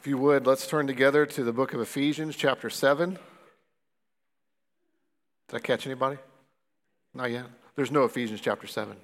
[0.00, 3.18] If you would, let's turn together to the book of Ephesians, chapter 7.
[5.48, 6.16] Did I catch anybody?
[7.12, 7.44] Not yet.
[7.76, 8.96] There's no Ephesians chapter 7.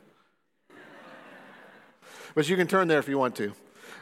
[2.34, 3.52] but you can turn there if you want to.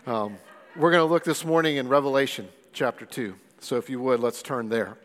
[0.07, 0.39] Um,
[0.77, 3.35] we're going to look this morning in Revelation chapter 2.
[3.59, 4.97] So if you would, let's turn there.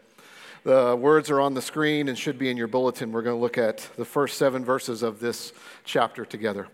[0.66, 3.12] The words are on the screen and should be in your bulletin.
[3.12, 5.54] We're going to look at the first seven verses of this
[5.86, 6.68] chapter together.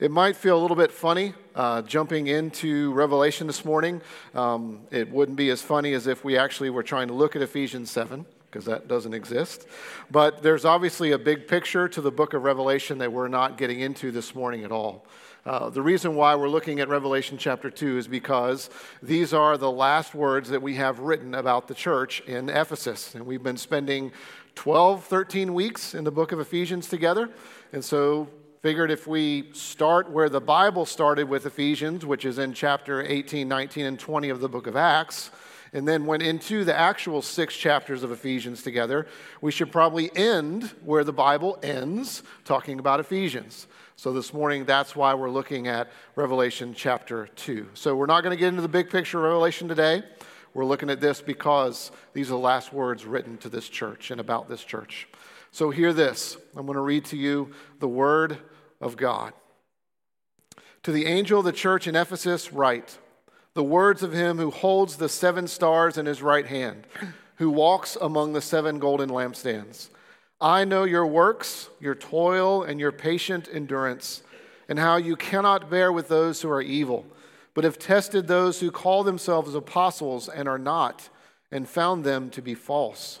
[0.00, 4.00] It might feel a little bit funny uh, jumping into Revelation this morning.
[4.34, 7.42] Um, it wouldn't be as funny as if we actually were trying to look at
[7.42, 9.66] Ephesians 7 because that doesn't exist.
[10.10, 13.80] But there's obviously a big picture to the book of Revelation that we're not getting
[13.80, 15.04] into this morning at all.
[15.44, 18.70] Uh, the reason why we're looking at Revelation chapter 2 is because
[19.02, 23.14] these are the last words that we have written about the church in Ephesus.
[23.14, 24.12] And we've been spending
[24.54, 27.28] 12, 13 weeks in the book of Ephesians together.
[27.74, 28.28] And so
[28.60, 33.48] figured if we start where the Bible started with Ephesians, which is in chapter 18,
[33.48, 35.30] 19, and 20 of the book of Acts,
[35.72, 39.06] and then went into the actual six chapters of Ephesians together,
[39.40, 43.66] we should probably end where the Bible ends, talking about Ephesians.
[43.96, 47.68] So this morning, that's why we're looking at Revelation chapter 2.
[47.72, 50.02] So we're not going to get into the big picture of Revelation today.
[50.52, 54.20] We're looking at this because these are the last words written to this church and
[54.20, 55.06] about this church.
[55.52, 56.36] So hear this.
[56.56, 58.38] I'm going to read to you the word
[58.80, 59.32] of God.
[60.84, 62.98] To the angel of the church in Ephesus, write
[63.54, 66.86] the words of him who holds the seven stars in his right hand,
[67.36, 69.88] who walks among the seven golden lampstands.
[70.40, 74.22] I know your works, your toil, and your patient endurance,
[74.68, 77.04] and how you cannot bear with those who are evil,
[77.52, 81.10] but have tested those who call themselves apostles and are not,
[81.50, 83.20] and found them to be false.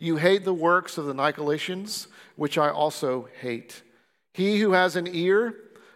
[0.00, 3.82] you hate the works of the Nicolaitans, which I also hate.
[4.32, 5.54] He who has an ear,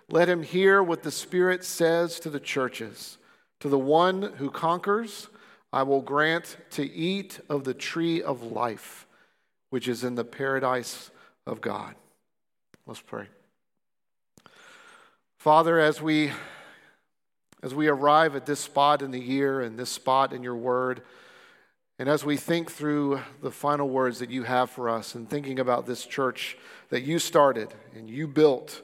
[0.09, 3.17] let him hear what the Spirit says to the churches.
[3.61, 5.29] To the one who conquers,
[5.73, 9.07] I will grant to eat of the tree of life,
[9.71, 11.11] which is in the paradise
[11.47, 11.95] of God.
[12.87, 13.27] Let's pray.
[15.39, 16.31] Father, as we
[17.63, 21.01] as we arrive at this spot in the year and this spot in your word,
[21.99, 25.61] and as we think through the final words that you have for us and thinking
[25.61, 26.57] about this church
[26.89, 28.83] that you started and you built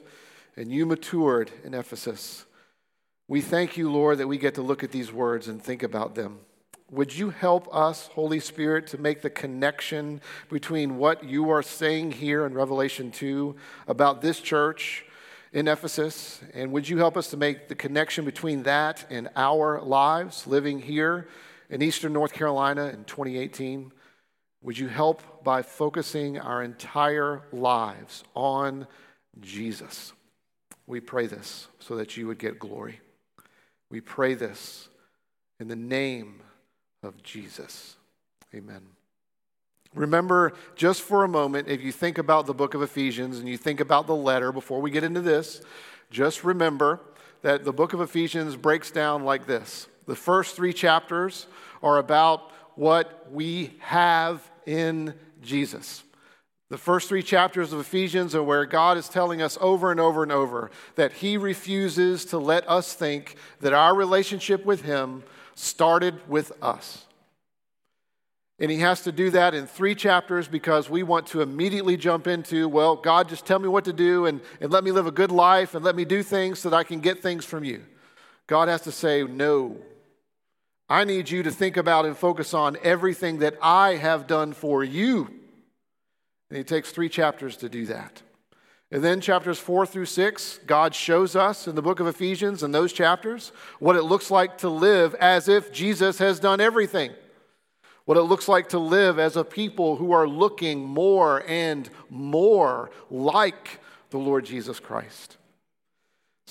[0.55, 2.45] and you matured in Ephesus.
[3.27, 6.15] We thank you, Lord, that we get to look at these words and think about
[6.15, 6.39] them.
[6.89, 12.11] Would you help us, Holy Spirit, to make the connection between what you are saying
[12.11, 13.55] here in Revelation 2
[13.87, 15.05] about this church
[15.53, 16.41] in Ephesus?
[16.53, 20.81] And would you help us to make the connection between that and our lives living
[20.81, 21.27] here
[21.71, 23.91] in Eastern North Carolina in 2018?
[24.61, 28.85] Would you help by focusing our entire lives on
[29.39, 30.13] Jesus?
[30.85, 32.99] We pray this so that you would get glory.
[33.89, 34.89] We pray this
[35.59, 36.41] in the name
[37.01, 37.95] of Jesus.
[38.53, 38.81] Amen.
[39.93, 43.57] Remember, just for a moment, if you think about the book of Ephesians and you
[43.57, 45.61] think about the letter before we get into this,
[46.09, 47.01] just remember
[47.41, 49.87] that the book of Ephesians breaks down like this.
[50.05, 51.47] The first three chapters
[51.83, 56.03] are about what we have in Jesus.
[56.69, 60.23] The first three chapters of Ephesians are where God is telling us over and over
[60.23, 65.23] and over that He refuses to let us think that our relationship with Him
[65.53, 67.05] started with us.
[68.57, 72.25] And He has to do that in three chapters because we want to immediately jump
[72.25, 75.11] into, well, God, just tell me what to do and, and let me live a
[75.11, 77.83] good life and let me do things so that I can get things from you.
[78.51, 79.77] God has to say, no.
[80.89, 84.83] I need you to think about and focus on everything that I have done for
[84.83, 85.29] you
[86.51, 88.21] and he takes three chapters to do that.
[88.91, 92.75] And then chapters four through six, God shows us in the book of Ephesians and
[92.75, 97.13] those chapters what it looks like to live as if Jesus has done everything.
[98.03, 102.91] What it looks like to live as a people who are looking more and more
[103.09, 105.37] like the Lord Jesus Christ.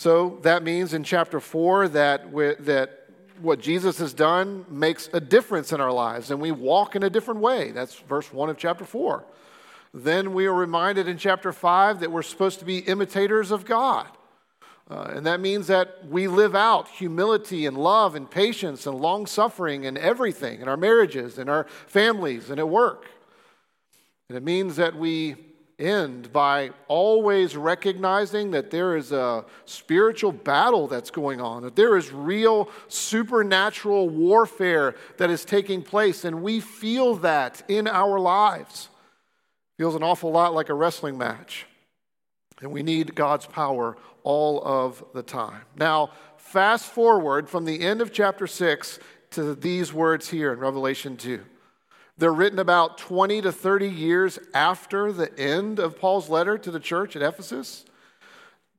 [0.01, 2.33] So that means in chapter four that,
[2.65, 3.07] that
[3.39, 7.11] what Jesus has done makes a difference in our lives and we walk in a
[7.11, 7.71] different way.
[7.71, 9.27] That's verse one of chapter four.
[9.93, 14.07] Then we are reminded in chapter 5 that we're supposed to be imitators of God.
[14.91, 19.27] Uh, and that means that we live out humility and love and patience and long
[19.27, 23.05] suffering and everything in our marriages, in our families, and at work.
[24.31, 25.37] And it means that we
[25.81, 31.97] end by always recognizing that there is a spiritual battle that's going on, that there
[31.97, 38.89] is real supernatural warfare that is taking place, and we feel that in our lives.
[39.79, 41.67] Feels an awful lot like a wrestling match.
[42.61, 45.63] And we need God's power all of the time.
[45.77, 48.99] Now, fast forward from the end of chapter 6
[49.31, 51.41] to these words here in Revelation 2.
[52.21, 56.79] They're written about 20 to 30 years after the end of Paul's letter to the
[56.79, 57.87] church at Ephesus,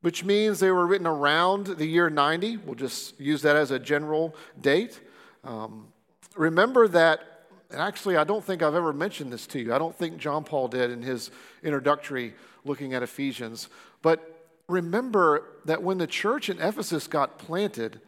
[0.02, 2.58] which means they were written around the year 90.
[2.58, 5.00] We'll just use that as a general date.
[5.44, 5.88] Um,
[6.36, 9.74] remember that, and actually, I don't think I've ever mentioned this to you.
[9.74, 11.32] I don't think John Paul did in his
[11.64, 13.70] introductory looking at Ephesians.
[14.04, 18.02] But remember that when the church in Ephesus got planted,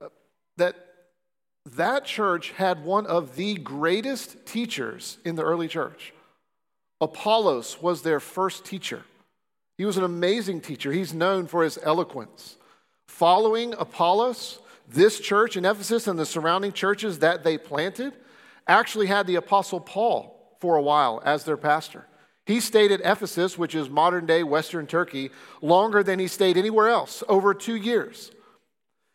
[0.00, 0.10] uh,
[0.58, 0.85] that
[1.74, 6.12] that church had one of the greatest teachers in the early church.
[7.00, 9.02] Apollos was their first teacher.
[9.76, 10.92] He was an amazing teacher.
[10.92, 12.56] He's known for his eloquence.
[13.08, 18.14] Following Apollos, this church in Ephesus and the surrounding churches that they planted
[18.66, 22.06] actually had the Apostle Paul for a while as their pastor.
[22.46, 25.30] He stayed at Ephesus, which is modern day Western Turkey,
[25.60, 28.30] longer than he stayed anywhere else, over two years.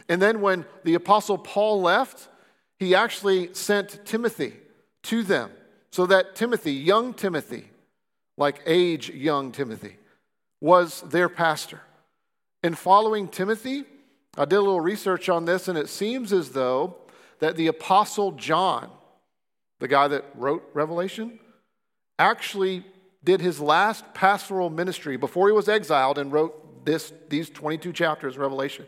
[0.09, 2.27] And then when the Apostle Paul left,
[2.81, 4.55] he actually sent Timothy
[5.03, 5.51] to them
[5.91, 7.69] so that Timothy, young Timothy,
[8.37, 9.97] like age young Timothy,
[10.59, 11.79] was their pastor.
[12.63, 13.83] In following Timothy,
[14.35, 16.95] I did a little research on this, and it seems as though
[17.37, 18.89] that the Apostle John,
[19.77, 21.39] the guy that wrote Revelation,
[22.17, 22.83] actually
[23.23, 28.33] did his last pastoral ministry before he was exiled and wrote this, these 22 chapters
[28.37, 28.87] of Revelation.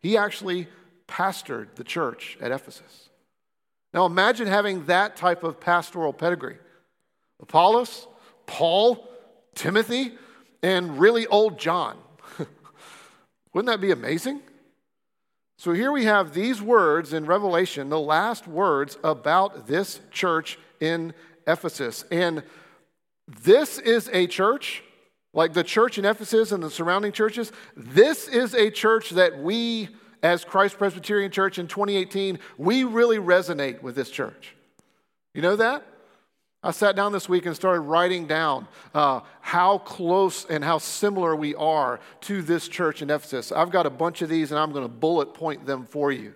[0.00, 0.66] He actually
[1.06, 3.03] pastored the church at Ephesus.
[3.94, 6.58] Now imagine having that type of pastoral pedigree
[7.40, 8.08] Apollos,
[8.46, 9.08] Paul,
[9.54, 10.12] Timothy,
[10.62, 11.96] and really old John.
[13.54, 14.40] Wouldn't that be amazing?
[15.58, 21.14] So here we have these words in Revelation, the last words about this church in
[21.46, 22.04] Ephesus.
[22.10, 22.42] And
[23.42, 24.82] this is a church,
[25.32, 29.88] like the church in Ephesus and the surrounding churches, this is a church that we,
[30.24, 34.56] as Christ Presbyterian Church in 2018, we really resonate with this church.
[35.34, 35.86] You know that?
[36.62, 41.36] I sat down this week and started writing down uh, how close and how similar
[41.36, 43.52] we are to this church in Ephesus.
[43.52, 46.34] I've got a bunch of these and I'm going to bullet point them for you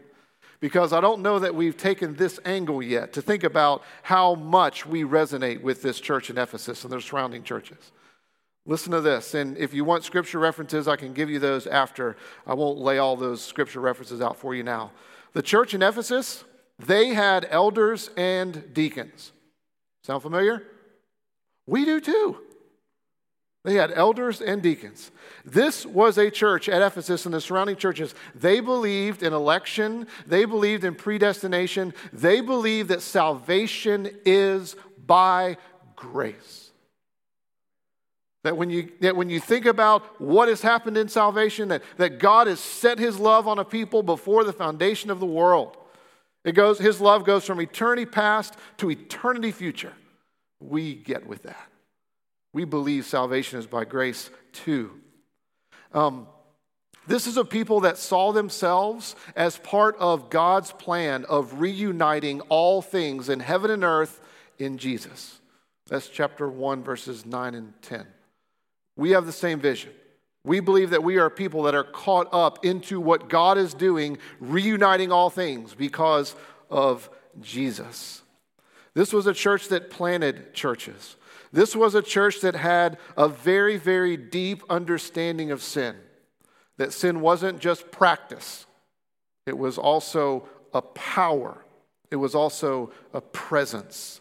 [0.61, 4.85] because I don't know that we've taken this angle yet to think about how much
[4.85, 7.91] we resonate with this church in Ephesus and their surrounding churches.
[8.69, 12.19] Listen to this, and if you want scripture references, I can give you those after.
[12.47, 14.93] I won't lay all those scripture references out for you now.
[15.33, 16.45] The church in Ephesus,
[16.79, 19.33] they had elders and deacons.
[20.03, 20.65] Sound familiar?
[21.67, 22.43] We do too.
[23.65, 25.13] They had elders and deacons.
[25.47, 28.15] This was a church at Ephesus and the surrounding churches.
[28.35, 34.77] They believed in election, they believed in predestination, they believed that salvation is
[35.07, 35.57] by
[35.97, 36.68] grace.
[38.49, 42.19] That when you, that when you think about what has happened in salvation, that, that
[42.19, 45.77] God has set his love on a people before the foundation of the world.
[46.47, 49.93] It goes, his love goes from eternity past to eternity future.
[50.61, 51.69] We get with that.
[52.55, 54.93] We believe salvation is by grace too.
[55.93, 56.27] Um,
[57.07, 62.81] this is a people that saw themselves as part of God's plan of reuniting all
[62.81, 64.23] things in heaven and earth
[64.59, 65.39] in Jesus.
[65.89, 68.07] That's chapter 1, verses 9 and 10.
[68.99, 69.93] We have the same vision.
[70.45, 74.19] We believe that we are people that are caught up into what God is doing,
[74.41, 76.35] reuniting all things because
[76.69, 77.09] of
[77.41, 78.23] Jesus.
[78.95, 81.17] This was a church that planted churches.
[81.53, 85.95] This was a church that had a very, very deep understanding of sin.
[86.77, 88.67] That sin wasn't just practice,
[89.47, 91.65] it was also a power,
[92.11, 94.21] it was also a presence.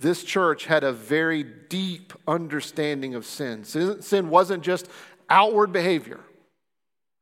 [0.00, 3.64] This church had a very deep understanding of sin.
[3.64, 4.88] Sin wasn't just
[5.28, 6.20] outward behavior.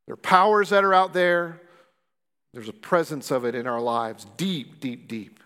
[0.06, 1.60] There are powers that are out there.
[2.54, 5.40] There's a presence of it in our lives, deep, deep, deep.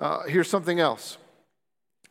[0.00, 1.18] Uh, here's something else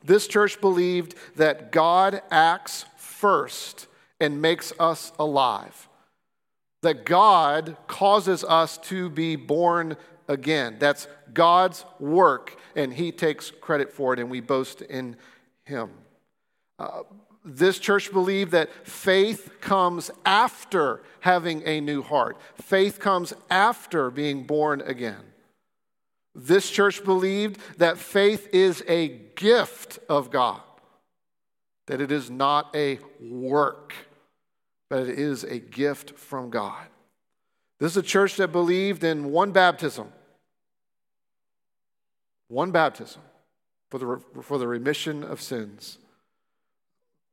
[0.03, 3.87] this church believed that God acts first
[4.19, 5.89] and makes us alive,
[6.83, 9.97] that God causes us to be born
[10.31, 10.77] again.
[10.79, 15.17] That's God's work, and He takes credit for it, and we boast in
[15.65, 15.91] Him.
[16.79, 17.03] Uh,
[17.43, 22.37] this church believed that faith comes after having a new heart.
[22.55, 25.23] Faith comes after being born again.
[26.33, 30.61] This church believed that faith is a gift of God,
[31.87, 33.93] that it is not a work,
[34.89, 36.87] but it is a gift from God.
[37.79, 40.13] This is a church that believed in one baptism,
[42.51, 43.21] one baptism
[43.89, 45.97] for the, for the remission of sins.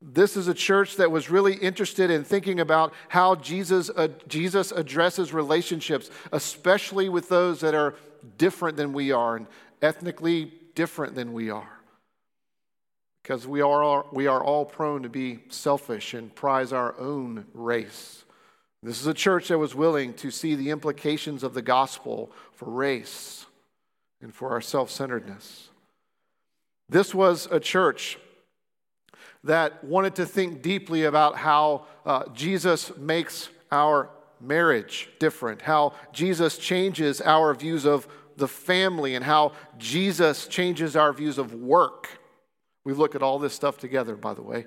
[0.01, 4.71] This is a church that was really interested in thinking about how Jesus, uh, Jesus
[4.71, 7.97] addresses relationships, especially with those that are
[8.39, 9.49] different than we are and
[9.83, 11.81] ethnically different than we are.
[13.25, 18.25] Because we are, we are all prone to be selfish and prize our own race.
[18.85, 22.71] This is a church that was willing to see the implications of the gospel for
[22.71, 23.47] race
[24.21, 25.69] and for our self centeredness.
[26.89, 28.19] This was a church
[29.45, 34.11] that wanted to think deeply about how uh, Jesus makes our
[34.41, 41.13] marriage different, how Jesus changes our views of the family, and how Jesus changes our
[41.13, 42.21] views of work.
[42.85, 44.67] We look at all this stuff together, by the way.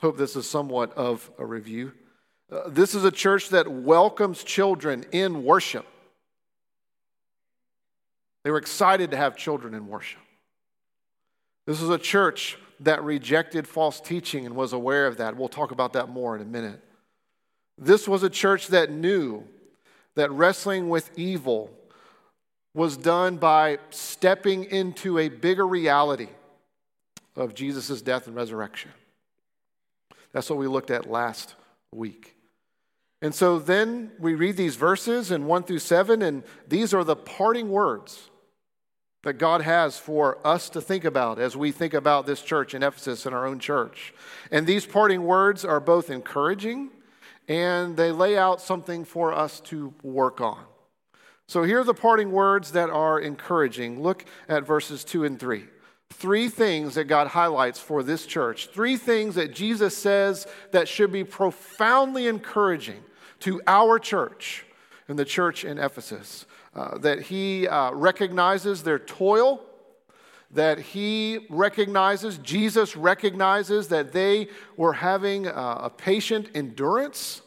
[0.00, 1.92] Hope this is somewhat of a review.
[2.50, 5.86] Uh, this is a church that welcomes children in worship.
[8.46, 10.20] They were excited to have children in worship.
[11.66, 15.36] This was a church that rejected false teaching and was aware of that.
[15.36, 16.80] We'll talk about that more in a minute.
[17.76, 19.42] This was a church that knew
[20.14, 21.72] that wrestling with evil
[22.72, 26.28] was done by stepping into a bigger reality
[27.34, 28.92] of Jesus' death and resurrection.
[30.30, 31.56] That's what we looked at last
[31.90, 32.36] week.
[33.20, 37.16] And so then we read these verses in 1 through 7, and these are the
[37.16, 38.30] parting words
[39.26, 42.84] that God has for us to think about as we think about this church in
[42.84, 44.14] Ephesus and our own church.
[44.52, 46.90] And these parting words are both encouraging
[47.48, 50.64] and they lay out something for us to work on.
[51.48, 54.00] So here are the parting words that are encouraging.
[54.00, 55.64] Look at verses 2 and 3.
[56.10, 58.68] Three things that God highlights for this church.
[58.68, 63.02] Three things that Jesus says that should be profoundly encouraging
[63.40, 64.64] to our church
[65.08, 66.46] and the church in Ephesus.
[66.76, 69.62] Uh, that he uh, recognizes their toil,
[70.50, 77.40] that he recognizes, Jesus recognizes that they were having uh, a patient endurance.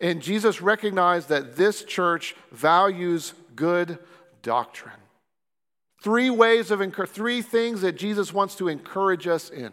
[0.00, 3.98] And Jesus recognized that this church values good
[4.42, 4.94] doctrine.
[6.00, 9.72] Three ways of three things that Jesus wants to encourage us in.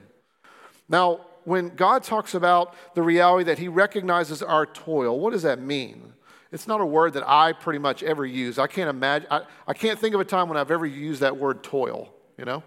[0.90, 5.62] Now, when God talks about the reality that he recognizes our toil, what does that
[5.62, 6.14] mean?
[6.56, 8.58] It's not a word that I pretty much ever use.
[8.58, 11.36] I can't imagine, I, I can't think of a time when I've ever used that
[11.36, 12.64] word toil, you know?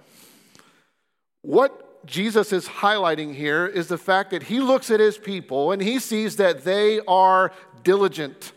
[1.41, 5.81] What Jesus is highlighting here is the fact that he looks at his people and
[5.81, 7.51] he sees that they are
[7.83, 8.53] diligent,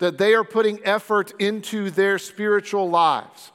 [0.00, 3.52] that they are putting effort into their spiritual lives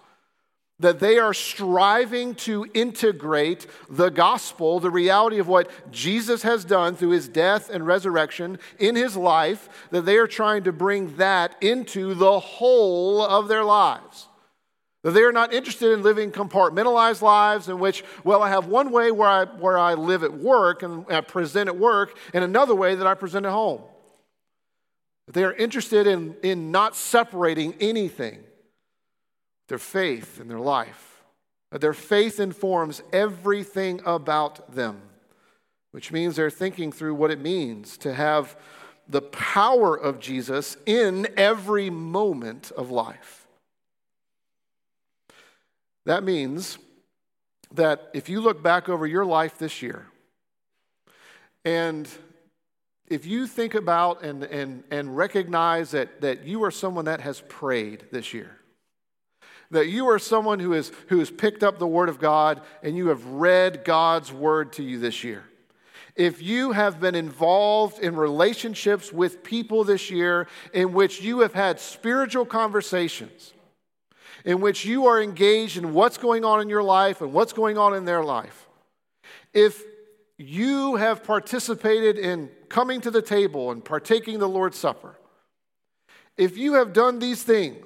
[0.81, 6.95] that they are striving to integrate the gospel, the reality of what Jesus has done
[6.95, 11.55] through his death and resurrection in his life, that they are trying to bring that
[11.61, 14.27] into the whole of their lives.
[15.03, 18.91] That they are not interested in living compartmentalized lives in which, well, I have one
[18.91, 22.75] way where I, where I live at work and I present at work, and another
[22.75, 23.81] way that I present at home.
[25.27, 28.43] They are interested in, in not separating anything
[29.71, 31.23] their faith and their life.
[31.71, 35.01] Uh, their faith informs everything about them,
[35.91, 38.57] which means they're thinking through what it means to have
[39.07, 43.47] the power of Jesus in every moment of life.
[46.05, 46.77] That means
[47.73, 50.05] that if you look back over your life this year,
[51.63, 52.09] and
[53.07, 57.39] if you think about and, and, and recognize that, that you are someone that has
[57.47, 58.57] prayed this year,
[59.71, 62.95] that you are someone who, is, who has picked up the Word of God and
[62.95, 65.45] you have read God's Word to you this year.
[66.15, 71.53] If you have been involved in relationships with people this year in which you have
[71.53, 73.53] had spiritual conversations,
[74.43, 77.77] in which you are engaged in what's going on in your life and what's going
[77.77, 78.67] on in their life,
[79.53, 79.83] if
[80.37, 85.15] you have participated in coming to the table and partaking the Lord's Supper,
[86.37, 87.85] if you have done these things,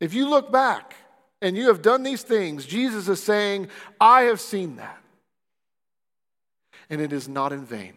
[0.00, 0.94] if you look back
[1.42, 3.68] and you have done these things, Jesus is saying,
[4.00, 4.98] I have seen that.
[6.90, 7.94] And it is not in vain.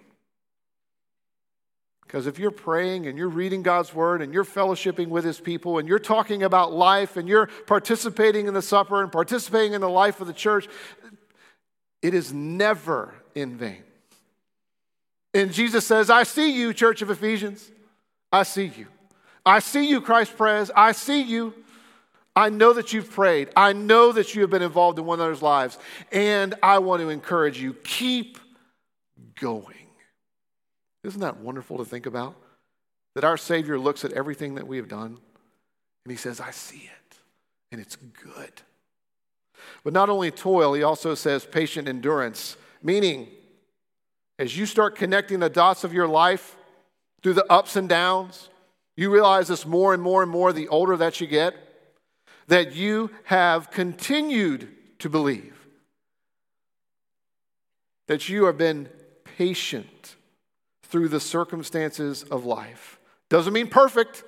[2.12, 5.78] Because if you're praying and you're reading God's word and you're fellowshipping with his people
[5.78, 9.90] and you're talking about life and you're participating in the supper and participating in the
[9.90, 10.68] life of the church,
[12.02, 13.84] it is never in vain.
[15.34, 17.72] And Jesus says, I see you, Church of Ephesians.
[18.30, 18.88] I see you.
[19.46, 20.70] I see you, Christ Pres.
[20.76, 21.54] I see you.
[22.36, 23.50] I know that you've prayed.
[23.56, 25.78] I know that you have been involved in one another's lives.
[26.12, 28.40] And I want to encourage you keep
[29.40, 29.76] going.
[31.04, 32.36] Isn't that wonderful to think about?
[33.16, 35.18] That our Savior looks at everything that we have done
[36.06, 37.18] and he says, I see it,
[37.72, 38.52] and it's good.
[39.84, 43.28] But not only toil, he also says patient endurance, meaning
[44.40, 46.56] as you start connecting the dots of your life
[47.22, 48.50] through the ups and downs,
[48.98, 51.56] you realize this more and more and more the older that you get,
[52.52, 54.68] that you have continued
[55.00, 55.56] to believe,
[58.10, 58.90] that you have been
[59.24, 60.18] patient
[60.84, 63.00] through the circumstances of life.
[63.30, 64.26] Doesn't mean perfect.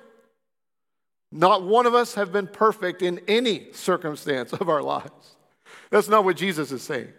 [1.30, 5.36] Not one of us have been perfect in any circumstance of our lives.
[5.90, 7.12] That's not what Jesus is saying.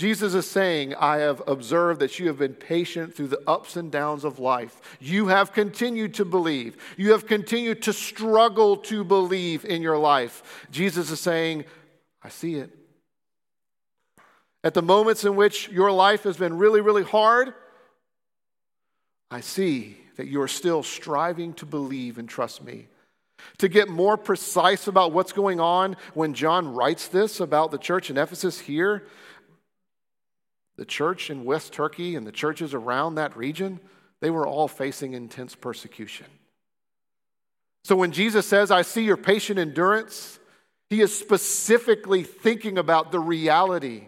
[0.00, 3.92] Jesus is saying, I have observed that you have been patient through the ups and
[3.92, 4.80] downs of life.
[4.98, 6.78] You have continued to believe.
[6.96, 10.66] You have continued to struggle to believe in your life.
[10.70, 11.66] Jesus is saying,
[12.22, 12.74] I see it.
[14.64, 17.52] At the moments in which your life has been really, really hard,
[19.30, 22.86] I see that you are still striving to believe and trust me.
[23.58, 28.08] To get more precise about what's going on when John writes this about the church
[28.08, 29.06] in Ephesus here,
[30.80, 33.78] the church in West Turkey and the churches around that region,
[34.20, 36.24] they were all facing intense persecution.
[37.84, 40.38] So when Jesus says, I see your patient endurance,
[40.88, 44.04] he is specifically thinking about the reality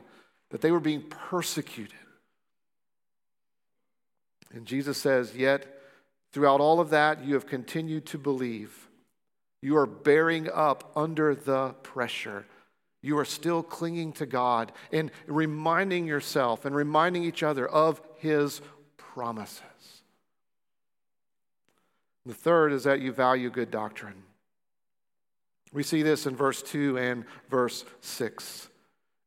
[0.49, 1.93] that they were being persecuted.
[4.55, 5.67] And Jesus says, Yet
[6.33, 8.89] throughout all of that, you have continued to believe.
[9.61, 12.47] You are bearing up under the pressure.
[13.03, 18.63] You are still clinging to God and reminding yourself and reminding each other of His
[18.97, 19.63] promises.
[22.25, 24.23] The third is that you value good doctrine.
[25.73, 28.69] We see this in verse 2 and verse 6.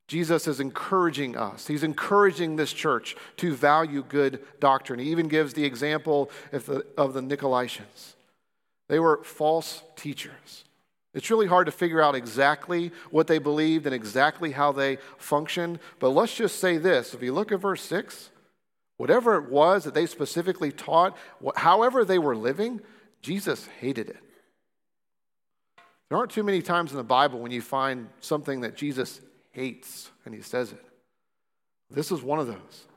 [0.07, 1.65] Jesus is encouraging us.
[1.65, 4.99] He's encouraging this church to value good doctrine.
[4.99, 8.13] He even gives the example of the, of the Nicolaitans.
[8.88, 10.64] They were false teachers.
[11.15, 15.80] It's really hard to figure out exactly what they believed and exactly how they functioned.
[15.99, 18.30] But let's just say this if you look at verse 6,
[18.97, 21.17] whatever it was that they specifically taught,
[21.56, 22.82] however they were living,
[23.21, 24.17] Jesus hated it.
[26.10, 30.12] There aren't too many times in the Bible when you find something that Jesus hates,
[30.25, 30.86] and he says it.
[31.89, 32.88] This is one of those.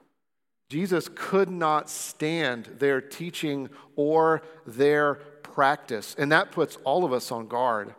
[0.68, 6.14] Jesus could not stand their teaching or their practice.
[6.18, 7.94] And that puts all of us on guard,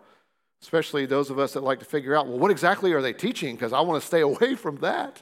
[0.62, 3.56] especially those of us that like to figure out, well, what exactly are they teaching?
[3.56, 5.22] Because I want to stay away from that.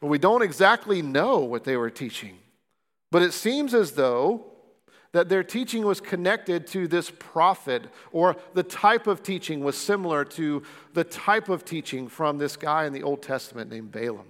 [0.00, 2.38] But we don't exactly know what they were teaching.
[3.10, 4.44] But it seems as though
[5.12, 10.24] that their teaching was connected to this prophet, or the type of teaching was similar
[10.24, 14.26] to the type of teaching from this guy in the Old Testament named Balaam.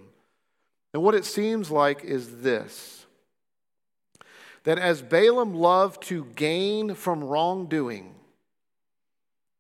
[0.95, 2.95] And what it seems like is this
[4.65, 8.15] that as Balaam loved to gain from wrongdoing,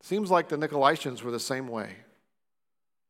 [0.00, 1.96] seems like the Nicolaitans were the same way.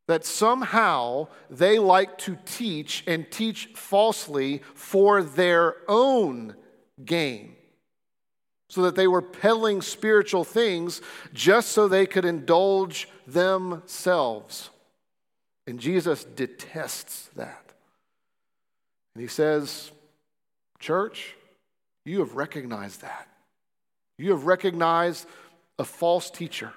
[0.06, 6.54] That somehow they like to teach and teach falsely for their own
[7.04, 7.56] gain.
[8.70, 11.00] So that they were peddling spiritual things
[11.32, 14.70] just so they could indulge themselves.
[15.66, 17.72] And Jesus detests that.
[19.14, 19.90] And he says,
[20.78, 21.34] Church,
[22.04, 23.28] you have recognized that.
[24.16, 25.26] You have recognized
[25.78, 26.72] a false teacher.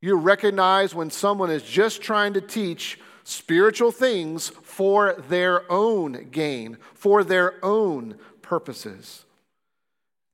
[0.00, 6.78] You recognize when someone is just trying to teach spiritual things for their own gain,
[6.94, 9.24] for their own purposes.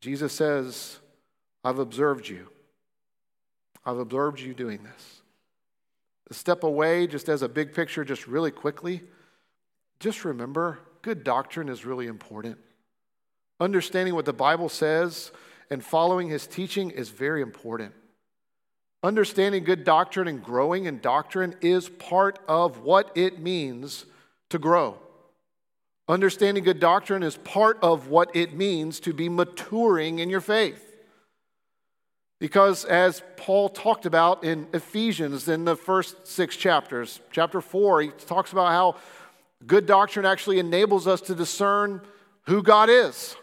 [0.00, 0.98] Jesus says,
[1.64, 2.48] I've observed you.
[3.87, 5.22] I've observed you doing this.
[6.30, 9.02] Step away, just as a big picture, just really quickly,
[10.00, 12.59] just remember good doctrine is really important.
[13.61, 15.33] Understanding what the Bible says
[15.70, 17.92] and following his teaching is very important.
[19.03, 24.07] Understanding good doctrine and growing in doctrine is part of what it means
[24.50, 24.98] to grow.
[26.09, 30.83] Understanding good doctrine is part of what it means to be maturing in your faith.
[32.40, 38.09] Because as Paul talked about in Ephesians in the first six chapters, chapter four, he
[38.09, 38.96] talks about how
[39.66, 42.03] good doctrine actually enables us to discern
[42.46, 43.37] who God is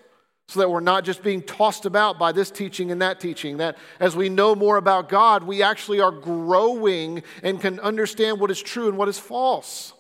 [0.52, 3.56] so that we're not just being tossed about by this teaching and that teaching.
[3.58, 8.52] That as we know more about God, we actually are growing and can understand what
[8.52, 9.94] is true and what is false.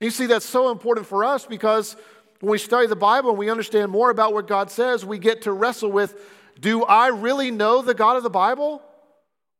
[0.00, 1.96] You see, that's so important for us because
[2.40, 5.40] when we study the Bible and we understand more about what God says, we get
[5.42, 6.14] to wrestle with
[6.60, 8.82] do I really know the God of the Bible?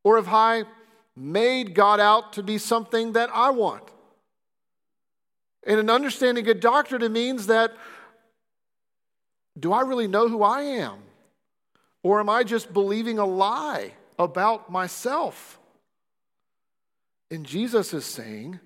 [0.05, 0.64] Or have I
[1.17, 3.85] made God out to be something that I want?
[5.67, 7.73] And an understanding good doctrine it means that
[9.59, 10.99] do I really know who I am?
[12.03, 15.59] Or am I just believing a lie about myself?
[17.31, 18.61] And Jesus is saying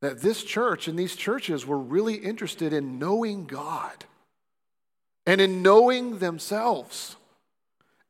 [0.00, 4.04] that this church and these churches were really interested in knowing God
[5.26, 7.16] and in knowing themselves,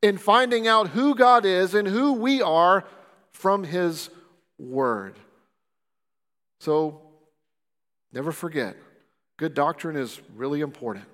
[0.01, 2.87] in finding out who God is and who we are
[3.33, 4.11] from His
[4.59, 5.19] Word.
[6.61, 7.01] So
[8.13, 8.77] never forget,
[9.37, 11.07] good doctrine is really important.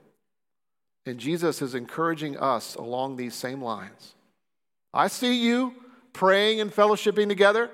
[1.07, 4.15] And Jesus is encouraging us along these same lines.
[4.93, 5.75] I see you
[6.13, 7.71] praying and fellowshipping together.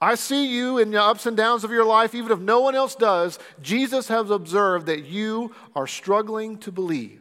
[0.00, 2.74] I see you in the ups and downs of your life, even if no one
[2.74, 3.38] else does.
[3.60, 7.20] Jesus has observed that you are struggling to believe.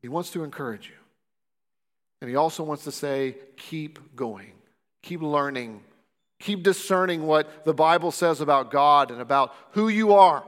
[0.00, 0.94] He wants to encourage you.
[2.22, 4.52] And he also wants to say, keep going,
[5.02, 5.82] keep learning,
[6.40, 10.42] keep discerning what the Bible says about God and about who you are,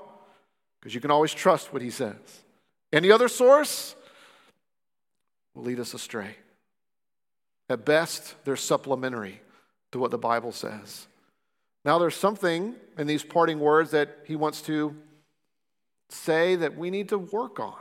[0.81, 2.17] because you can always trust what he says.
[2.93, 3.95] Any other source
[5.55, 6.37] will lead us astray.
[7.69, 9.41] At best, they're supplementary
[9.93, 11.07] to what the Bible says.
[11.85, 14.97] Now, there's something in these parting words that he wants to
[16.11, 17.77] say that we need to work on.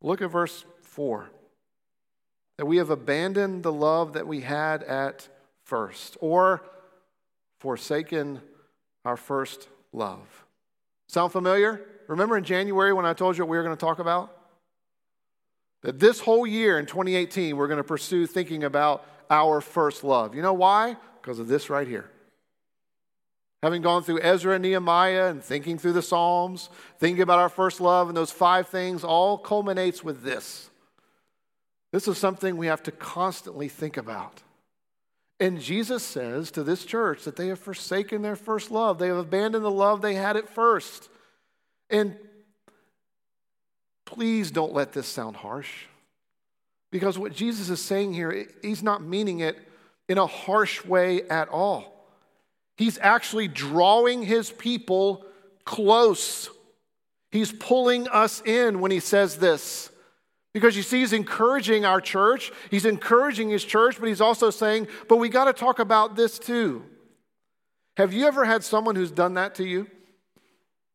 [0.00, 1.30] Look at verse 4
[2.56, 5.28] that we have abandoned the love that we had at
[5.64, 6.62] first, or
[7.58, 8.40] forsaken
[9.04, 10.44] our first love.
[11.08, 11.80] Sound familiar?
[12.08, 14.36] Remember in January when I told you what we were going to talk about?
[15.82, 20.34] That this whole year in 2018, we're going to pursue thinking about our first love.
[20.34, 20.96] You know why?
[21.24, 22.10] because of this right here.
[23.62, 27.80] Having gone through Ezra and Nehemiah and thinking through the Psalms, thinking about our first
[27.80, 30.68] love and those five things, all culminates with this.
[31.92, 34.42] This is something we have to constantly think about.
[35.40, 38.98] And Jesus says to this church that they have forsaken their first love.
[38.98, 41.08] They have abandoned the love they had at first.
[41.94, 42.16] And
[44.04, 45.84] please don't let this sound harsh.
[46.90, 49.56] Because what Jesus is saying here, he's not meaning it
[50.08, 52.04] in a harsh way at all.
[52.76, 55.24] He's actually drawing his people
[55.64, 56.50] close.
[57.30, 59.88] He's pulling us in when he says this.
[60.52, 64.88] Because you see, he's encouraging our church, he's encouraging his church, but he's also saying,
[65.08, 66.82] but we got to talk about this too.
[67.96, 69.86] Have you ever had someone who's done that to you?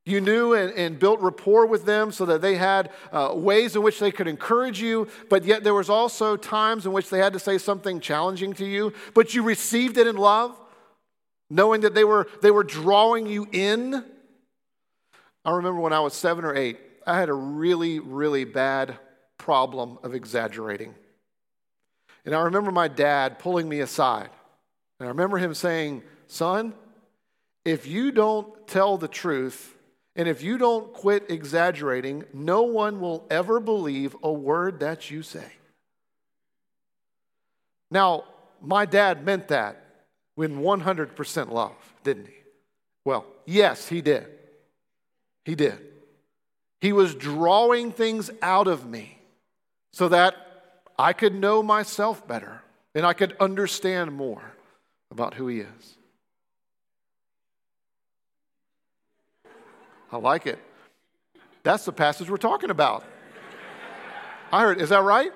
[0.05, 3.83] You knew and, and, built rapport with them so that they had uh, ways in
[3.83, 7.33] which they could encourage you, but yet there was also times in which they had
[7.33, 10.59] to say something challenging to you, but you received it in love,
[11.49, 14.03] knowing that they were, they were drawing you in.
[15.45, 18.97] I remember when I was seven or eight, I had a really, really bad
[19.37, 20.95] problem of exaggerating.
[22.25, 24.29] And I remember my dad pulling me aside.
[24.99, 26.73] And I remember him saying, Son,
[27.65, 29.75] if you don't tell the truth,
[30.19, 35.23] and if you don't quit exaggerating, no one will ever believe a word that you
[35.23, 35.53] say.
[37.89, 38.25] Now,
[38.61, 39.81] my dad meant that
[40.35, 41.71] with 100% love,
[42.03, 42.33] didn't he?
[43.05, 44.27] Well, yes, he did.
[45.45, 45.79] He did.
[46.81, 49.21] He was drawing things out of me
[49.93, 50.35] so that
[50.97, 52.61] I could know myself better
[52.93, 54.51] and I could understand more
[55.11, 55.97] about who he is.
[60.11, 60.59] I like it.
[61.63, 63.03] That's the passage we're talking about.
[64.51, 65.31] I heard, is that right?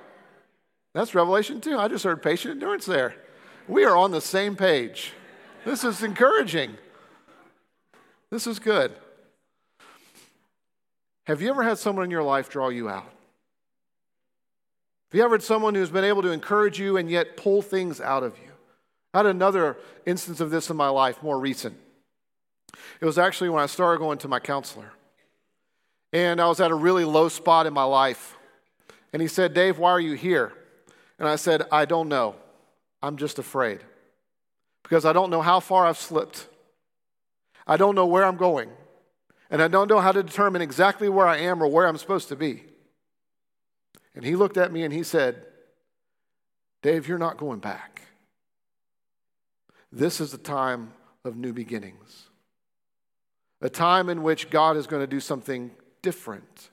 [0.93, 1.77] That's Revelation 2.
[1.77, 3.15] I just heard patient endurance there.
[3.67, 5.13] We are on the same page.
[5.65, 6.77] This is encouraging.
[8.29, 8.91] This is good.
[11.25, 13.05] Have you ever had someone in your life draw you out?
[15.11, 18.01] Have you ever had someone who's been able to encourage you and yet pull things
[18.01, 18.51] out of you?
[19.13, 21.77] I had another instance of this in my life, more recent.
[22.99, 24.91] It was actually when I started going to my counselor.
[26.11, 28.37] And I was at a really low spot in my life.
[29.11, 30.53] And he said, Dave, why are you here?
[31.19, 32.35] And I said, I don't know.
[33.01, 33.79] I'm just afraid.
[34.83, 36.47] Because I don't know how far I've slipped.
[37.65, 38.69] I don't know where I'm going.
[39.49, 42.29] And I don't know how to determine exactly where I am or where I'm supposed
[42.29, 42.63] to be.
[44.15, 45.43] And he looked at me and he said,
[46.81, 48.01] Dave, you're not going back.
[49.91, 52.29] This is a time of new beginnings
[53.63, 55.71] a time in which God is going to do something
[56.01, 56.69] different.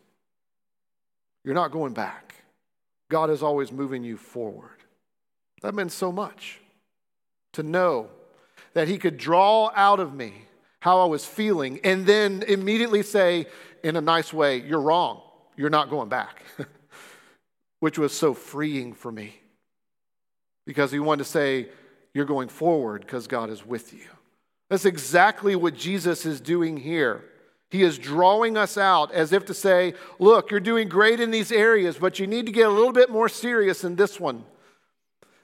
[1.44, 2.35] You're not going back.
[3.09, 4.76] God is always moving you forward.
[5.62, 6.59] That meant so much
[7.53, 8.11] to know
[8.74, 10.33] that He could draw out of me
[10.81, 13.46] how I was feeling, and then immediately say,
[13.85, 15.22] in a nice way, You're wrong.
[15.57, 16.42] You're not going back.
[17.81, 19.35] Which was so freeing for me
[20.66, 21.68] because he wanted to say,
[22.14, 24.09] You're going forward because God is with you.
[24.70, 27.24] That's exactly what Jesus is doing here.
[27.70, 31.52] He is drawing us out as if to say, Look, you're doing great in these
[31.52, 34.44] areas, but you need to get a little bit more serious in this one.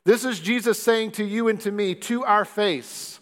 [0.05, 3.19] This is Jesus saying to you and to me, to our face,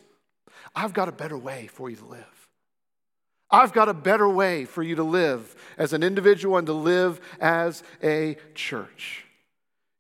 [0.77, 2.49] I've got a better way for you to live.
[3.51, 7.21] I've got a better way for you to live as an individual and to live
[7.41, 9.24] as a church.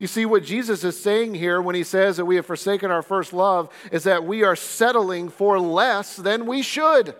[0.01, 3.03] You see, what Jesus is saying here when he says that we have forsaken our
[3.03, 7.15] first love is that we are settling for less than we should.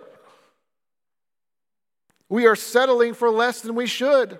[2.29, 4.39] We are settling for less than we should.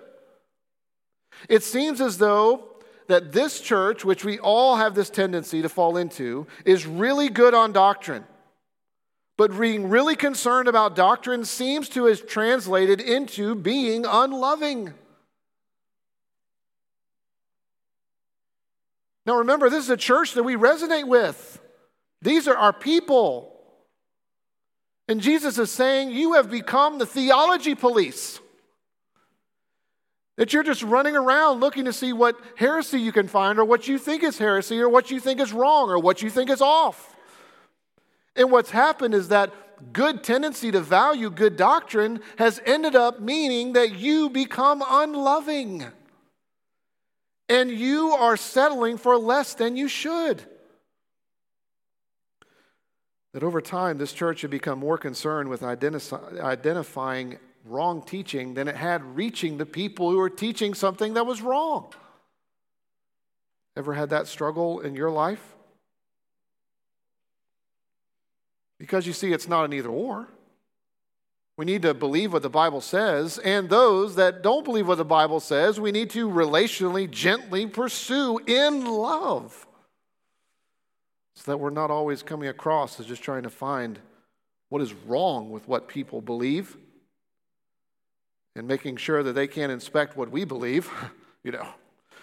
[1.47, 2.75] It seems as though
[3.07, 7.53] that this church, which we all have this tendency to fall into, is really good
[7.53, 8.25] on doctrine.
[9.37, 14.93] But being really concerned about doctrine seems to have translated into being unloving.
[19.25, 21.59] Now remember, this is a church that we resonate with.
[22.21, 23.51] These are our people.
[25.07, 28.39] And Jesus is saying, You have become the theology police.
[30.37, 33.87] That you're just running around looking to see what heresy you can find, or what
[33.87, 36.61] you think is heresy, or what you think is wrong, or what you think is
[36.61, 37.15] off.
[38.35, 39.53] And what's happened is that
[39.93, 45.85] good tendency to value good doctrine has ended up meaning that you become unloving.
[47.47, 50.43] And you are settling for less than you should
[53.35, 58.69] that over time this church had become more concerned with identify, identifying wrong teaching than
[58.69, 61.91] it had reaching the people who were teaching something that was wrong.
[63.75, 65.53] Ever had that struggle in your life?
[68.79, 70.29] Because you see, it's not an either or.
[71.57, 75.05] We need to believe what the Bible says, and those that don't believe what the
[75.05, 79.65] Bible says, we need to relationally, gently pursue in love
[81.35, 83.99] so that we're not always coming across as just trying to find
[84.69, 86.75] what is wrong with what people believe
[88.55, 90.89] and making sure that they can't inspect what we believe,
[91.43, 91.67] you know,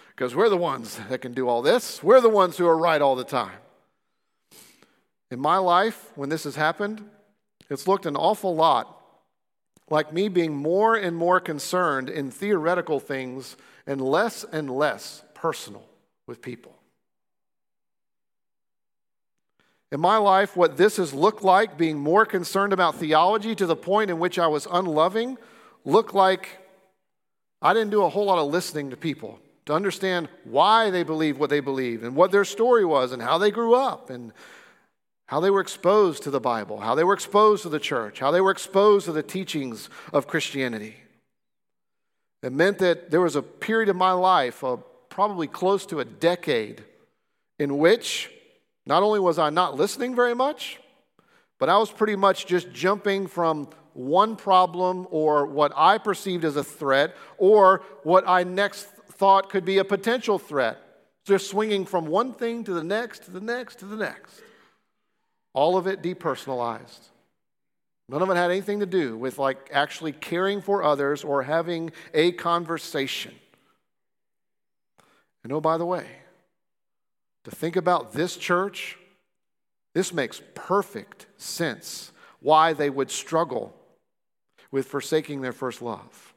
[0.09, 2.03] because we're the ones that can do all this.
[2.03, 3.57] We're the ones who are right all the time.
[5.31, 7.03] In my life, when this has happened,
[7.69, 8.99] it's looked an awful lot
[9.93, 15.85] like me being more and more concerned in theoretical things and less and less personal
[16.25, 16.75] with people.
[19.91, 23.75] In my life, what this has looked like, being more concerned about theology to the
[23.75, 25.37] point in which I was unloving,
[25.85, 26.57] looked like
[27.61, 31.37] I didn't do a whole lot of listening to people to understand why they believe
[31.37, 34.33] what they believe and what their story was and how they grew up and
[35.27, 38.31] how they were exposed to the Bible, how they were exposed to the church, how
[38.31, 40.95] they were exposed to the teachings of Christianity.
[42.41, 44.77] It meant that there was a period of my life, uh,
[45.09, 46.83] probably close to a decade,
[47.57, 48.29] in which
[48.85, 50.79] not only was I not listening very much,
[51.57, 56.57] but I was pretty much just jumping from one problem or what I perceived as
[56.57, 60.79] a threat or what I next thought could be a potential threat.
[61.25, 64.41] Just swinging from one thing to the next, to the next, to the next.
[65.53, 67.09] All of it depersonalized.
[68.09, 71.91] None of it had anything to do with like actually caring for others or having
[72.13, 73.33] a conversation.
[75.43, 76.07] And oh, by the way,
[77.43, 78.97] to think about this church,
[79.93, 83.73] this makes perfect sense why they would struggle
[84.71, 86.33] with forsaking their first love.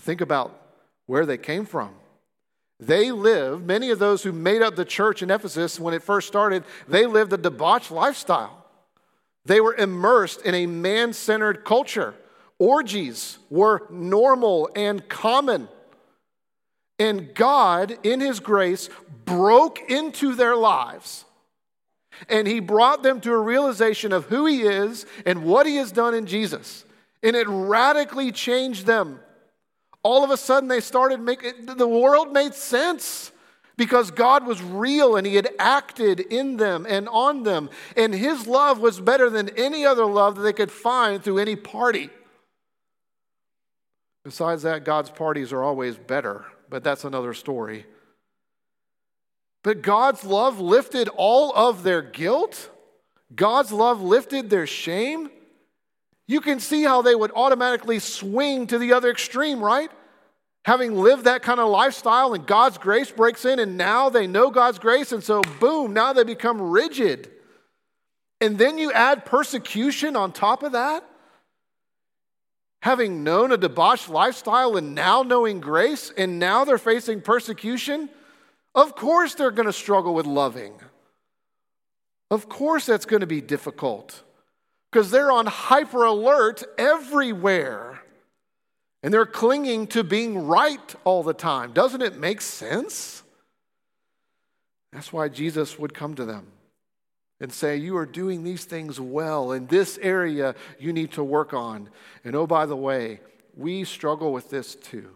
[0.00, 0.58] Think about
[1.06, 1.94] where they came from.
[2.80, 6.26] They lived, many of those who made up the church in Ephesus when it first
[6.26, 8.64] started, they lived a debauched lifestyle.
[9.44, 12.14] They were immersed in a man centered culture.
[12.58, 15.68] Orgies were normal and common.
[16.98, 18.88] And God, in His grace,
[19.24, 21.24] broke into their lives.
[22.28, 25.92] And He brought them to a realization of who He is and what He has
[25.92, 26.84] done in Jesus.
[27.22, 29.20] And it radically changed them.
[30.02, 33.32] All of a sudden, they started making the world made sense
[33.76, 37.70] because God was real and He had acted in them and on them.
[37.96, 41.56] And His love was better than any other love that they could find through any
[41.56, 42.10] party.
[44.24, 47.84] Besides that, God's parties are always better but that's another story.
[49.62, 52.70] But God's love lifted all of their guilt.
[53.34, 55.30] God's love lifted their shame.
[56.30, 59.90] You can see how they would automatically swing to the other extreme, right?
[60.64, 64.48] Having lived that kind of lifestyle and God's grace breaks in, and now they know
[64.48, 67.32] God's grace, and so boom, now they become rigid.
[68.40, 71.04] And then you add persecution on top of that?
[72.82, 78.08] Having known a debauched lifestyle and now knowing grace, and now they're facing persecution?
[78.72, 80.74] Of course they're going to struggle with loving.
[82.30, 84.22] Of course that's going to be difficult
[84.90, 88.00] because they're on hyper alert everywhere.
[89.02, 91.72] And they're clinging to being right all the time.
[91.72, 93.22] Doesn't it make sense?
[94.92, 96.48] That's why Jesus would come to them
[97.40, 99.52] and say, You are doing these things well.
[99.52, 101.88] In this area, you need to work on.
[102.24, 103.20] And oh, by the way,
[103.56, 105.10] we struggle with this too.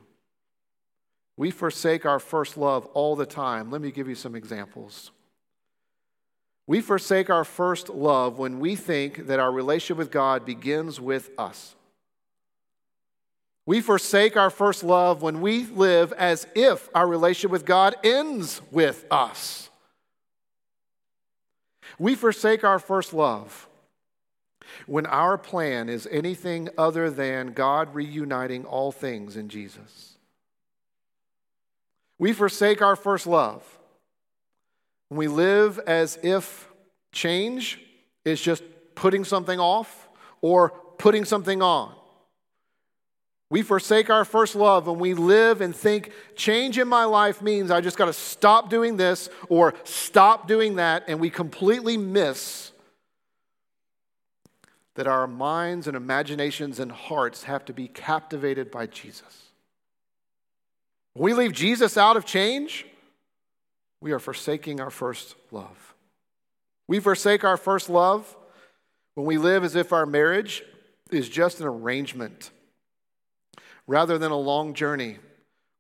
[1.37, 3.71] We forsake our first love all the time.
[3.71, 5.11] Let me give you some examples.
[6.67, 11.31] We forsake our first love when we think that our relationship with God begins with
[11.37, 11.75] us.
[13.67, 18.61] We forsake our first love when we live as if our relationship with God ends
[18.71, 19.71] with us.
[21.99, 23.69] We forsake our first love
[24.87, 30.19] when our plan is anything other than God reuniting all things in Jesus.
[32.19, 33.63] We forsake our first love
[35.09, 36.69] when we live as if
[37.13, 37.81] change
[38.25, 38.63] is just
[38.95, 40.09] putting something off
[40.41, 41.95] or putting something on.
[43.51, 47.71] We forsake our first love and we live and think change in my life means
[47.71, 52.73] I just got to stop doing this or stop doing that, and we completely miss
[54.95, 59.51] that our minds and imaginations and hearts have to be captivated by Jesus.
[61.13, 62.87] When we leave Jesus out of change,
[64.05, 65.95] we are forsaking our first love.
[66.87, 68.37] We forsake our first love
[69.15, 70.63] when we live as if our marriage
[71.11, 72.51] is just an arrangement
[73.87, 75.17] rather than a long journey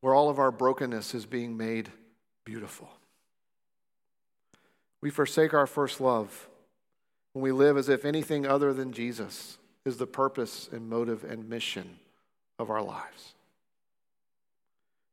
[0.01, 1.91] where all of our brokenness is being made
[2.47, 2.89] beautiful.
[5.03, 6.49] We forsake our first love
[7.35, 11.47] when we live as if anything other than Jesus is the purpose and motive and
[11.47, 11.99] mission
[12.59, 13.35] of our lives.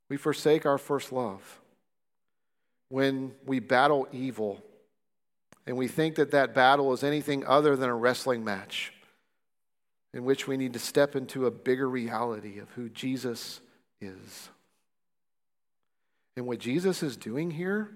[0.10, 1.61] We forsake our first love
[2.92, 4.62] when we battle evil
[5.66, 8.92] and we think that that battle is anything other than a wrestling match
[10.14, 13.62] in which we need to step into a bigger reality of who Jesus
[14.02, 14.50] is.
[16.36, 17.92] And what Jesus is doing here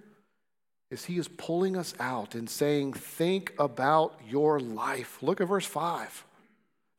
[0.90, 5.22] is he is pulling us out and saying, Think about your life.
[5.22, 6.26] Look at verse 5.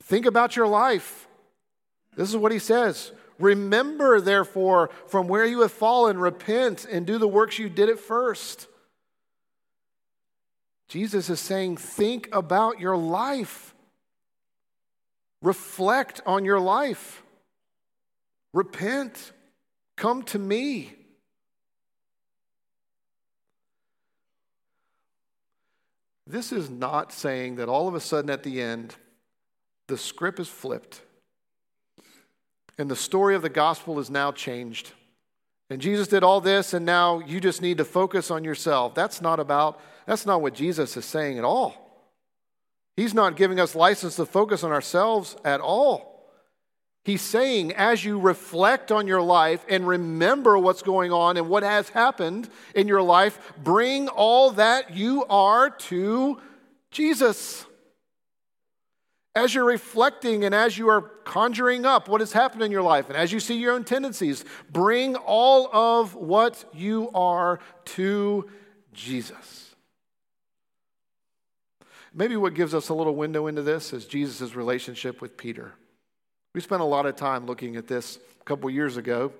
[0.02, 1.28] Think about your life.
[2.14, 3.12] This is what he says.
[3.38, 7.98] Remember, therefore, from where you have fallen, repent and do the works you did at
[7.98, 8.66] first.
[10.88, 13.74] Jesus is saying, Think about your life.
[15.42, 17.22] Reflect on your life.
[18.54, 19.32] Repent.
[19.96, 20.94] Come to me.
[26.26, 28.96] This is not saying that all of a sudden at the end,
[29.86, 31.02] the script is flipped
[32.78, 34.92] and the story of the gospel is now changed.
[35.68, 38.94] And Jesus did all this, and now you just need to focus on yourself.
[38.94, 41.74] That's not about, that's not what Jesus is saying at all.
[42.96, 46.16] He's not giving us license to focus on ourselves at all.
[47.04, 51.62] He's saying, as you reflect on your life and remember what's going on and what
[51.62, 56.40] has happened in your life, bring all that you are to
[56.90, 57.65] Jesus.
[59.36, 63.10] As you're reflecting and as you are conjuring up what has happened in your life,
[63.10, 68.48] and as you see your own tendencies, bring all of what you are to
[68.94, 69.74] Jesus.
[72.14, 75.74] Maybe what gives us a little window into this is Jesus' relationship with Peter.
[76.54, 79.34] We spent a lot of time looking at this a couple years ago.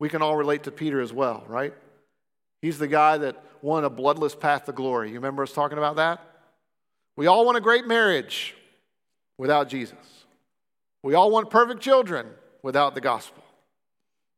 [0.00, 1.74] We can all relate to Peter as well, right?
[2.60, 5.10] He's the guy that won a bloodless path to glory.
[5.10, 6.20] You remember us talking about that?
[7.14, 8.56] We all want a great marriage
[9.42, 9.96] without Jesus.
[11.02, 12.28] We all want perfect children
[12.62, 13.42] without the gospel.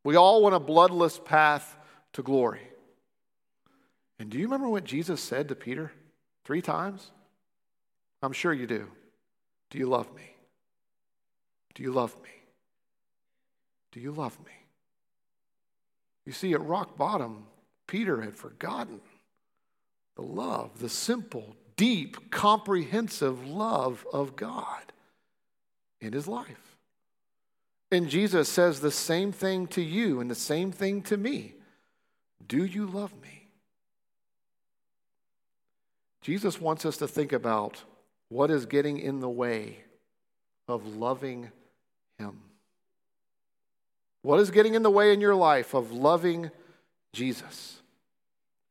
[0.03, 1.77] We all want a bloodless path
[2.13, 2.67] to glory.
[4.17, 5.91] And do you remember what Jesus said to Peter
[6.43, 7.11] three times?
[8.23, 8.87] I'm sure you do.
[9.69, 10.27] Do you love me?
[11.75, 12.31] Do you love me?
[13.91, 14.53] Do you love me?
[16.25, 17.45] You see, at rock bottom,
[17.85, 19.01] Peter had forgotten
[20.15, 24.93] the love, the simple, deep, comprehensive love of God
[26.05, 26.77] in his life.
[27.91, 31.53] And Jesus says the same thing to you and the same thing to me.
[32.47, 33.47] Do you love me?
[36.21, 37.83] Jesus wants us to think about
[38.29, 39.79] what is getting in the way
[40.67, 41.51] of loving
[42.17, 42.41] Him?
[44.23, 46.49] What is getting in the way in your life of loving
[47.13, 47.79] Jesus?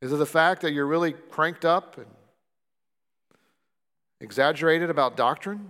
[0.01, 2.07] Is it the fact that you're really cranked up and
[4.21, 5.69] Exaggerated about doctrine?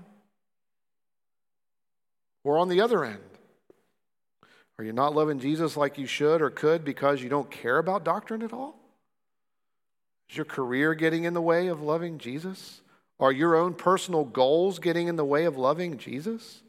[2.45, 3.19] Or on the other end,
[4.77, 8.05] are you not loving Jesus like you should or could because you don't care about
[8.05, 8.79] doctrine at all?
[10.29, 12.81] Is your career getting in the way of loving Jesus?
[13.19, 16.61] Are your own personal goals getting in the way of loving Jesus?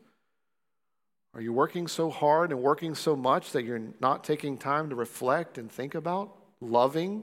[1.35, 4.97] Are you working so hard and working so much that you're not taking time to
[4.97, 7.23] reflect and think about loving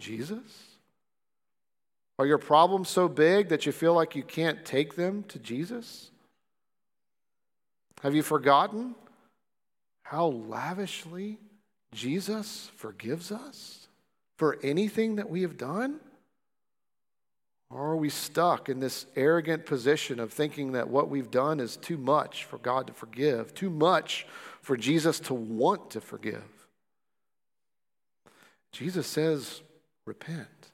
[0.00, 0.40] Jesus?
[2.18, 6.10] Are your problems so big that you feel like you can't take them to Jesus?
[8.06, 8.94] Have you forgotten
[10.02, 11.40] how lavishly
[11.92, 13.88] Jesus forgives us
[14.36, 15.98] for anything that we have done?
[17.68, 21.76] Or are we stuck in this arrogant position of thinking that what we've done is
[21.76, 24.24] too much for God to forgive, too much
[24.62, 26.68] for Jesus to want to forgive?
[28.70, 29.62] Jesus says,
[30.04, 30.70] repent.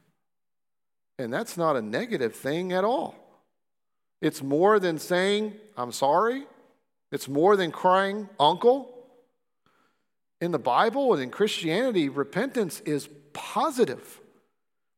[1.19, 3.15] And that's not a negative thing at all.
[4.21, 6.45] It's more than saying, I'm sorry.
[7.13, 8.89] It's more than crying, uncle.
[10.41, 14.21] In the Bible and in Christianity, repentance is positive.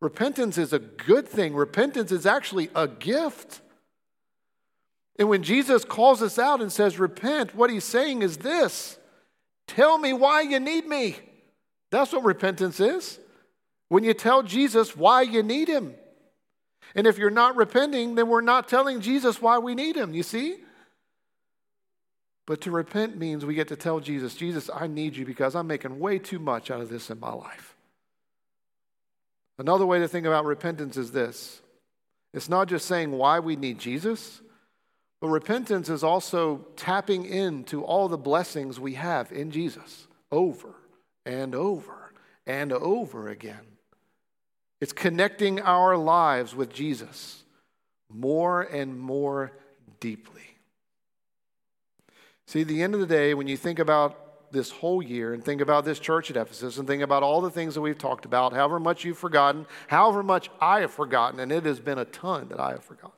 [0.01, 1.55] Repentance is a good thing.
[1.55, 3.61] Repentance is actually a gift.
[5.19, 8.97] And when Jesus calls us out and says, Repent, what he's saying is this
[9.67, 11.17] Tell me why you need me.
[11.91, 13.19] That's what repentance is.
[13.89, 15.95] When you tell Jesus why you need him.
[16.95, 20.23] And if you're not repenting, then we're not telling Jesus why we need him, you
[20.23, 20.57] see?
[22.47, 25.67] But to repent means we get to tell Jesus, Jesus, I need you because I'm
[25.67, 27.75] making way too much out of this in my life.
[29.59, 31.61] Another way to think about repentance is this
[32.33, 34.43] it's not just saying why we need Jesus,
[35.21, 40.75] but repentance is also tapping into all the blessings we have in Jesus over
[41.25, 42.13] and over
[42.47, 43.65] and over again.
[44.81, 47.45] It's connecting our lives with Jesus
[48.11, 49.53] more and more
[50.01, 50.44] deeply.
[52.47, 55.61] See, the end of the day, when you think about this whole year and think
[55.61, 58.53] about this church at Ephesus and think about all the things that we've talked about,
[58.53, 62.49] however much you've forgotten, however much I have forgotten, and it has been a ton
[62.49, 63.11] that I have forgotten.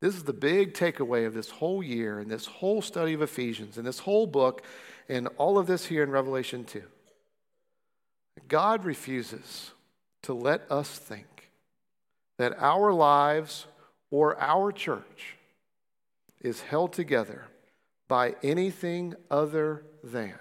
[0.00, 3.78] This is the big takeaway of this whole year and this whole study of Ephesians
[3.78, 4.62] and this whole book
[5.08, 6.82] and all of this here in Revelation 2.
[8.46, 9.72] God refuses
[10.22, 11.50] to let us think
[12.38, 13.66] that our lives
[14.10, 15.36] or our church
[16.40, 17.46] is held together
[18.08, 20.34] by anything other than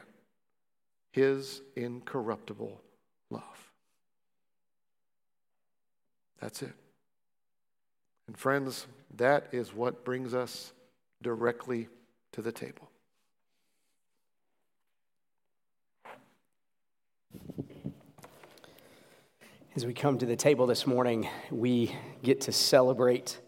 [1.11, 2.81] his incorruptible
[3.29, 3.71] love.
[6.39, 6.73] That's it.
[8.27, 10.73] And friends, that is what brings us
[11.21, 11.89] directly
[12.31, 12.89] to the table.
[19.75, 23.39] As we come to the table this morning, we get to celebrate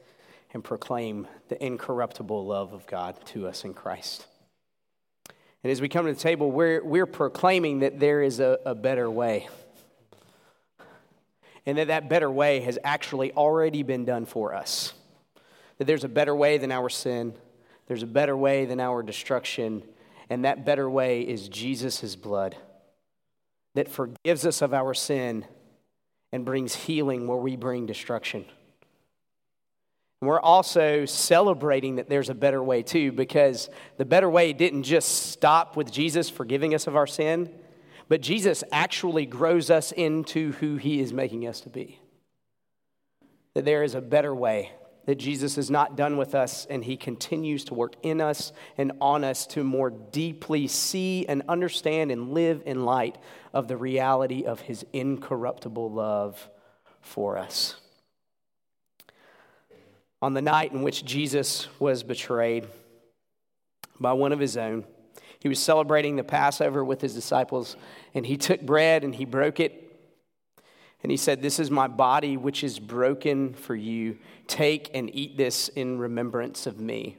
[0.53, 4.25] and proclaim the incorruptible love of God to us in Christ.
[5.63, 8.73] And as we come to the table, we're, we're proclaiming that there is a, a
[8.73, 9.47] better way.
[11.65, 14.93] And that that better way has actually already been done for us.
[15.77, 17.33] That there's a better way than our sin,
[17.87, 19.83] there's a better way than our destruction,
[20.29, 22.55] and that better way is Jesus' blood
[23.75, 25.45] that forgives us of our sin
[26.31, 28.45] and brings healing where we bring destruction.
[30.21, 35.31] We're also celebrating that there's a better way too, because the better way didn't just
[35.31, 37.53] stop with Jesus forgiving us of our sin,
[38.09, 42.01] but Jesus actually grows us into who he is making us to be.
[43.53, 44.71] That there is a better way,
[45.05, 48.91] that Jesus is not done with us and he continues to work in us and
[48.99, 53.17] on us to more deeply see and understand and live in light
[53.53, 56.49] of the reality of his incorruptible love
[56.99, 57.75] for us.
[60.21, 62.67] On the night in which Jesus was betrayed
[63.99, 64.85] by one of his own,
[65.39, 67.77] he was celebrating the Passover with his disciples,
[68.13, 69.85] and he took bread and he broke it.
[71.01, 74.17] And he said, This is my body, which is broken for you.
[74.47, 77.17] Take and eat this in remembrance of me.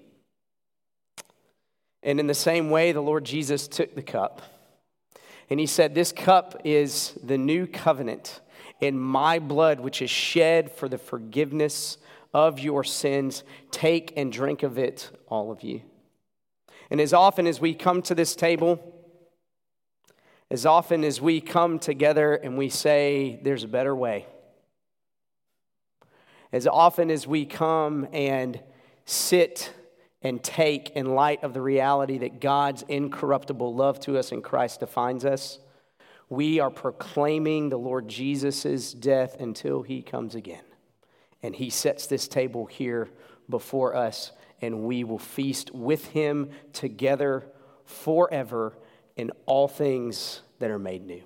[2.03, 4.43] And in the same way, the Lord Jesus took the cup.
[5.49, 8.41] And he said, This cup is the new covenant
[8.81, 11.97] in my blood, which is shed for the forgiveness
[12.33, 13.45] of your sins.
[13.71, 15.83] Take and drink of it, all of you.
[16.91, 18.81] And as often as we come to this table,
[20.51, 24.27] as often as we come together and we say, There's a better way,
[26.53, 28.61] as often as we come and
[29.05, 29.73] sit
[30.23, 34.81] and take in light of the reality that God's incorruptible love to us in Christ
[34.81, 35.59] defines us,
[36.29, 40.63] we are proclaiming the Lord Jesus' death until he comes again.
[41.43, 43.09] And he sets this table here
[43.49, 47.47] before us, and we will feast with him together
[47.85, 48.77] forever
[49.17, 51.23] in all things that are made new.